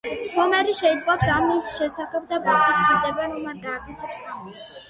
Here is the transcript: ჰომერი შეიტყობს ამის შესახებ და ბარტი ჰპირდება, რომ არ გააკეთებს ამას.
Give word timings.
ჰომერი 0.35 0.71
შეიტყობს 0.77 1.29
ამის 1.33 1.69
შესახებ 1.75 2.25
და 2.33 2.39
ბარტი 2.47 2.75
ჰპირდება, 2.79 3.29
რომ 3.35 3.47
არ 3.53 3.61
გააკეთებს 3.67 4.27
ამას. 4.35 4.65